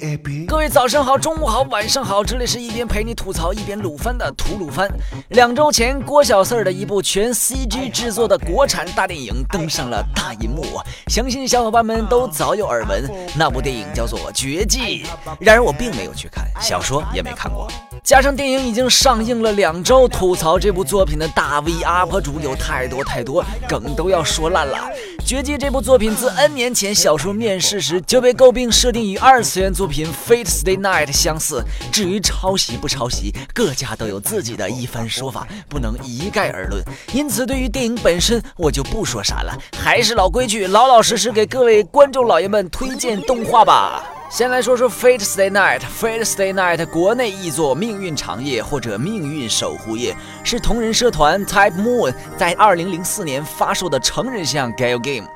[0.00, 4.90] 各位早上好，中午好，晚上好，这里是一边陪你吐槽一边鲁番的吐鲁番。
[5.28, 10.64] 两周前，郭小四儿的一部全 CG 制作的国产大电影登上了大银幕，
[11.08, 13.04] 相信小伙伴们都早有耳闻。
[13.36, 15.04] 那部电影叫做《绝技》，
[15.38, 17.70] 然而我并没有去看，小说也没看过。
[18.02, 24.78] 加上电影已经上映了两周，吐槽这部作品的大 V UP 主有太多太多，梗都要说烂了。
[25.26, 31.64] 《绝技》这部作品自 N 年前小说面世时就被诟病设定与二次元作品《Fate Stay Night》相似。
[31.90, 36.82] 至于抄袭不抄袭，各家都有自己的一番说法，不能一概而论。
[37.12, 44.04] 因此，对于电影本身，我就不说啥了，还是老规矩，老老实实给各位观众老爷们推荐动画吧。
[44.30, 55.28] 先来说说《Fate Stay Night》，《Fate Stay Night》国内译作《命运长夜》或者《命运守护夜》，是同人社团 Type Moon 在2004年发售的成人向 Gal Game。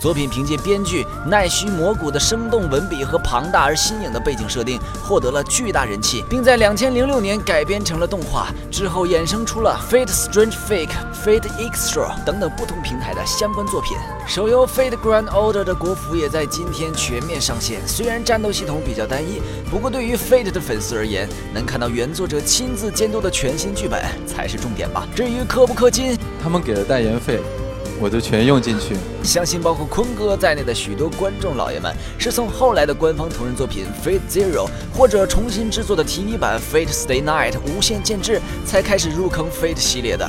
[0.00, 8.48] 作品凭借编剧奈须蘑菇的生动文笔和庞大而新颖的背景设定，获得了巨大人气，并在两千零六年改编成了动画。
[8.70, 10.88] 之后衍生出了《Fate Strange Fake》、
[11.22, 13.94] 《Fate Extra》等等不同平台的相关作品。
[14.26, 17.86] 手游《Fate Grand Order》的国服也在今天全面上线。
[17.86, 25.06] 虽然战斗系统比较单一，不过对于 Fate 的粉丝而言，能看到原作者亲自监督的全新剧本才是重点吧。
[25.14, 27.40] 至于氪不氪金，他们给了代言费。
[28.00, 28.96] 我就全用进去。
[29.22, 40.28] 相信包括坤哥在内的许多观众老爷们，是从后来的官方同人作品《Fate Zero》或者重新制作的 TV 版《Fate Stay Night》无限剑制，才开始入坑 Fate 系列的。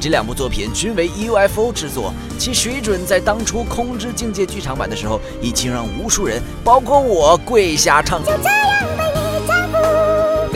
[0.00, 8.22] 这两部作品均为 UFO 制作，其水准在当初《空之境界》剧场版的时候，已经让无数人，包括我，跪下唱。
[8.22, 9.07] 就这样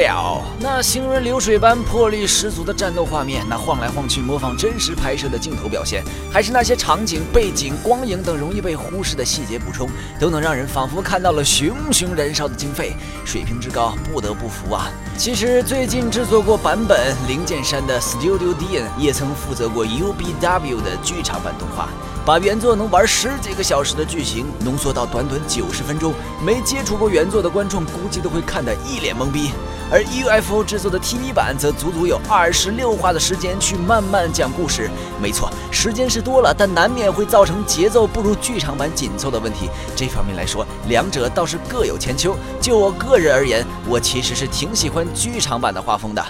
[0.01, 14.91] 了，那行云流水般魄力十足的战斗画面，那晃来晃去模仿真实拍摄的镜头表现，还是那些场景、背景、光影等容易被忽视的细节补充，都能让人仿佛看到了熊熊燃烧的经费，水平之高不得不服啊！
[15.17, 21.89] 其实最近制作过版本灵剑山的 Studio Dian 也曾负责过 UBW 的剧场版动画。
[22.25, 29.51] 把原作能玩十几个小时的剧情浓缩到短短九十分钟，没接触过原作的观众估计都会看得一脸懵逼。
[29.93, 34.91] 而 UFO 制作的 TV 版则足足有二十六话的时间去慢慢讲故事。
[35.21, 39.69] 没错，时间是多了，但难免会造成节奏不如剧场版紧凑的问题。
[39.95, 42.35] 这方面来说，两者倒是各有千秋。
[42.59, 46.25] 就我个人而言，我其实是挺喜欢剧场版的画风的。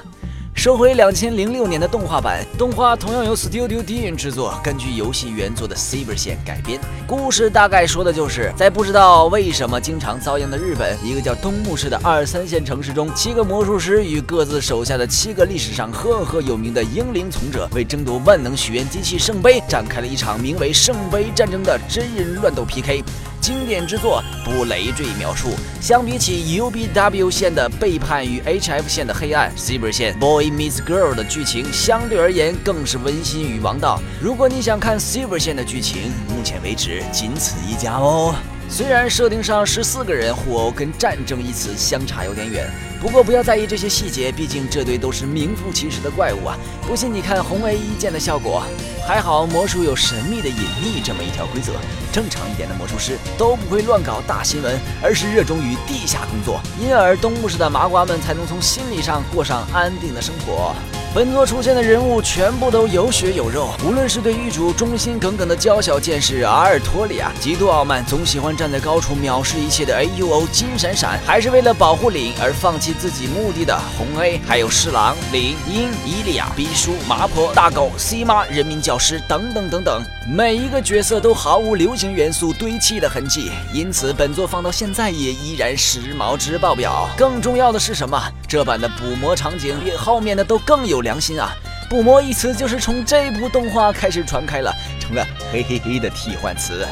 [0.55, 6.79] 收回两千零六年的动画版，动画同样由 Studio Dean 制作，根据游戏原作的 Saber 线改编。
[7.05, 23.03] 故事大概说的就是，在不知道为什么经常遭殃的日本，一个叫东木市的二三线城市中，七个魔术师与各自手下的七个历史上赫赫有名的英灵从者，为争夺万能许愿机器圣杯，展开了一场名为圣杯战争的真人乱斗 PK。
[23.43, 25.49] 经典之作，不累赘描述。
[25.81, 34.01] 相比起 UBW 线的背叛与 HF 线的黑暗，Saber 线 Boy Meets Girl 的剧情相对而言更是温馨与王道。
[34.21, 38.33] 如果你想看 Saber 线的剧情，目前为止仅此一家哦。
[38.69, 42.71] 虽然设定上十四个人互殴跟战争一词相差有点远，
[43.03, 46.57] 不过不要在意这些细节，毕竟这堆都是名副其实的怪物啊！
[46.87, 48.63] 不信你看红 A 一剑的效果。
[49.05, 51.73] 还好魔术有神秘的隐匿这么一条规则，
[52.13, 60.73] 正常一点的魔术师都不会乱搞大新闻，而是热衷于地下工作，因而东木市的麻瓜们才能从心理上过上安定的生活。
[61.15, 87.07] 本作出现的人物全部都有血有肉，无论是对狱主忠心耿耿的娇小剑士阿尔托里亚，极度傲慢，总喜欢站在高处藐视一切的 A U O 金闪闪，还是为了保护领而放弃自己目的的红 A，还有侍郎林英伊利亚、逼叔麻婆大狗 C 妈人民教师等等等等，每一个角色都毫无流行元素堆砌的痕迹，因此本作放到现在也依然时髦值爆表。
[87.19, 88.19] 更重要的是什么？
[88.49, 91.03] 这版的捕魔场景比后面的都更有。
[91.03, 91.53] 良心啊！
[91.91, 96.87] 捕魔一词就是从这部动画开始传开了，成了嘿嘿嘿的替换词。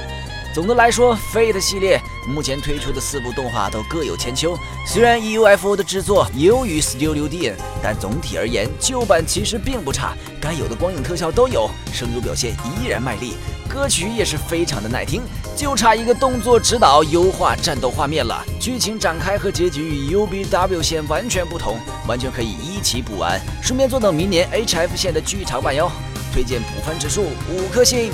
[0.52, 4.58] 总的来说，Fate 系列目前推出的四部动画都各有千秋。
[4.84, 13.34] 虽然 EUF O 的制作优于 Studio d n 但总体而言，旧版其实并不差，该有的光影特效都有，声优表现依然卖力。
[13.68, 15.22] 歌曲也是非常的耐听，
[15.56, 18.44] 就差一个动作指导优化战斗画面了。
[18.58, 25.88] 剧情展开和结局与 UBW 线完全不同，完全可以一起补完，顺便坐等明年 HF 线的剧场版哟。
[26.34, 28.12] 推荐补番指数五颗星。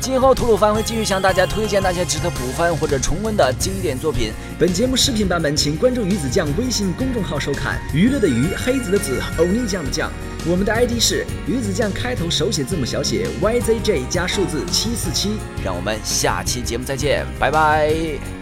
[0.00, 4.32] 今后吐鲁番会继续向大家推荐那些值得补番或者重温的经典作品。
[4.58, 7.78] 本节目视频版本，请关注鱼子酱微信公众号收看。
[7.92, 10.10] 娱乐的娱，黑子的子，欧尼酱的酱。
[10.46, 15.36] 我们的 ID 是鱼子酱，开头手写字母小写 YZJ 加数字七四七。
[15.64, 18.37] 让我们下期节目再见，拜拜。